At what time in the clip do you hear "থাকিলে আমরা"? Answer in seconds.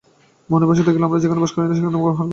0.83-1.19